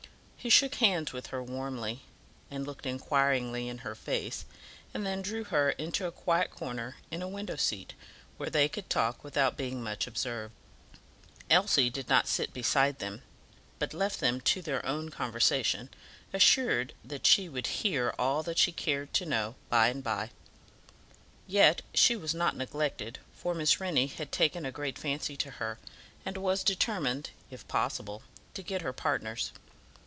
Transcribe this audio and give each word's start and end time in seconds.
He 0.43 0.49
shook 0.49 0.73
hands 0.73 1.13
with 1.13 1.27
her 1.27 1.43
warmly, 1.43 2.01
and 2.49 2.65
looked 2.65 2.87
inquiringly 2.87 3.67
in 3.69 3.77
her 3.85 3.93
face, 3.93 4.43
and 4.91 5.05
then 5.05 5.21
drew 5.21 5.43
her 5.43 5.69
into 5.69 6.07
a 6.07 6.11
quiet 6.11 6.49
corner 6.49 6.95
in 7.11 7.21
a 7.21 7.27
window 7.27 7.57
seat, 7.57 7.93
where 8.37 8.49
they 8.49 8.67
could 8.67 8.89
talk 8.89 9.23
without 9.23 9.55
being 9.55 9.83
much 9.83 10.07
observed. 10.07 10.51
Elsie 11.51 11.91
did 11.91 12.09
not 12.09 12.27
sit 12.27 12.55
beside 12.55 12.97
them, 12.97 13.21
but 13.77 13.93
left 13.93 14.19
them 14.19 14.41
to 14.41 14.63
their 14.63 14.83
own 14.83 15.09
conversation, 15.09 15.89
assured 16.33 16.95
that 17.05 17.27
she 17.27 17.47
would 17.47 17.67
hear 17.67 18.11
all 18.17 18.41
that 18.41 18.57
she 18.57 18.71
cared 18.71 19.13
to 19.13 19.27
know 19.27 19.53
by 19.69 19.89
and 19.89 20.03
by; 20.03 20.31
yet 21.45 21.83
she 21.93 22.15
was 22.15 22.33
not 22.33 22.55
neglected, 22.57 23.19
for 23.31 23.53
Miss 23.53 23.79
Rennie 23.79 24.07
had 24.07 24.31
taken 24.31 24.65
a 24.65 24.71
great 24.71 24.97
fancy 24.97 25.37
to 25.37 25.51
her, 25.51 25.77
and 26.25 26.35
was 26.35 26.63
determined, 26.63 27.29
if 27.51 27.67
possible, 27.67 28.23
to 28.55 28.63
get 28.63 28.81
her 28.81 28.91
partners. 28.91 29.51